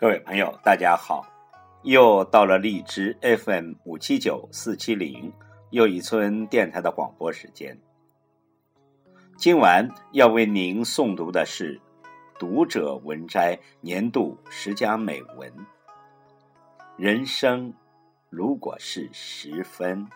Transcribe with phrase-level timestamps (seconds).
[0.00, 1.26] 各位朋友，大家好！
[1.82, 5.32] 又到了荔枝 FM 五七九四七零
[5.70, 7.76] 又一村电台的广播时间。
[9.36, 11.76] 今晚要为您诵读的是
[12.38, 15.52] 《读者文摘》年度十佳美文。
[16.96, 17.74] 人生
[18.30, 20.08] 如果是十分，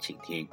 [0.00, 0.48] 请听。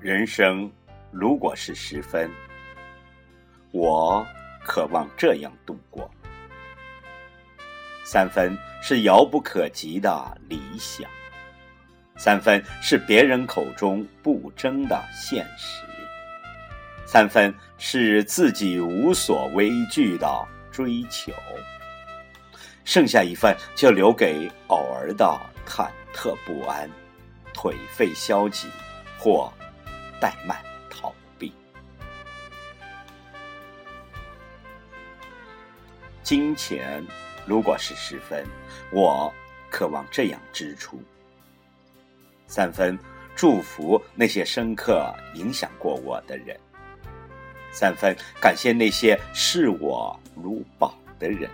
[0.00, 0.70] 人生
[1.10, 2.30] 如果是十分，
[3.70, 4.26] 我
[4.64, 6.10] 渴望这样度过：
[8.02, 11.06] 三分是遥不可及的理想，
[12.16, 15.84] 三分是别人口中不争的现实，
[17.04, 21.30] 三分是自己无所畏惧的追求，
[22.86, 26.88] 剩下一份就留给偶尔的忐忑不安、
[27.52, 28.66] 颓废消极
[29.18, 29.52] 或。
[30.20, 30.56] 怠慢
[30.90, 31.52] 逃避，
[36.22, 37.02] 金钱
[37.46, 38.44] 如果是十分，
[38.92, 39.32] 我
[39.70, 41.02] 渴望这样支出：
[42.46, 42.98] 三分
[43.34, 46.54] 祝福那些深刻影响过我的人；
[47.72, 51.48] 三分感谢那些视我如宝的人；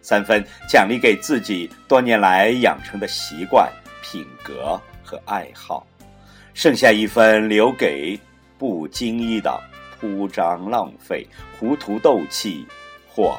[0.00, 3.70] 三分奖励给自己多年来养成的习惯、
[4.02, 5.86] 品格和爱好。
[6.56, 8.18] 剩下一分留给
[8.56, 9.62] 不经意的
[10.00, 12.66] 铺张浪费、糊涂斗气
[13.06, 13.38] 或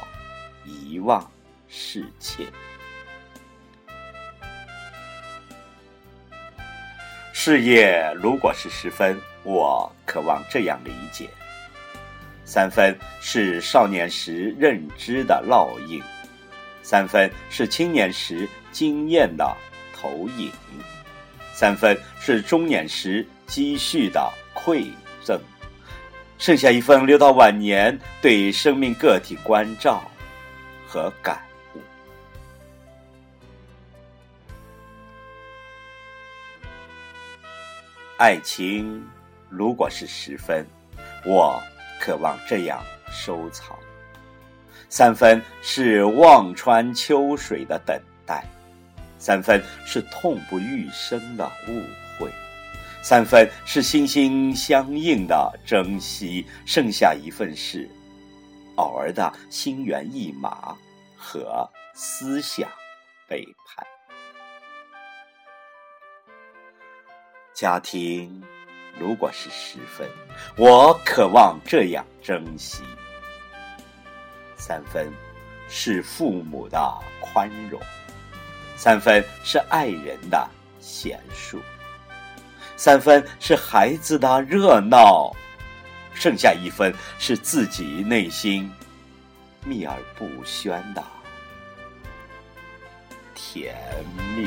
[0.64, 1.28] 遗忘
[1.66, 2.46] 世切。
[7.32, 11.28] 事业如果是十分，我渴望这样理解：
[12.44, 16.00] 三分是少年时认知的烙印，
[16.84, 19.56] 三分是青年时经验的
[19.92, 20.52] 投影。
[21.58, 24.92] 三分是中年时积蓄的馈
[25.24, 25.36] 赠，
[26.38, 30.00] 剩下一份留到晚年对生命个体关照
[30.86, 31.42] 和感
[31.74, 31.80] 悟。
[38.18, 39.04] 爱情
[39.48, 40.64] 如果是十分，
[41.26, 41.60] 我
[41.98, 42.80] 渴望这样
[43.10, 43.76] 收藏。
[44.88, 48.44] 三分是望穿秋水的等待。
[49.28, 51.82] 三分是痛不欲生的误
[52.18, 52.32] 会，
[53.02, 57.86] 三分是心心相印的珍惜，剩下一份是
[58.76, 60.74] 偶尔的心猿意马
[61.14, 62.66] 和思想
[63.28, 63.86] 背叛。
[67.52, 68.42] 家庭
[68.98, 70.08] 如果是十分，
[70.56, 72.82] 我渴望这样珍惜。
[74.56, 75.12] 三分
[75.68, 76.78] 是父母的
[77.20, 77.78] 宽容。
[78.78, 81.60] 三分是爱人的贤淑，
[82.76, 85.34] 三分是孩子的热闹，
[86.14, 88.70] 剩下一分是自己内心
[89.64, 91.04] 秘而不宣的
[93.34, 93.74] 甜
[94.36, 94.46] 蜜。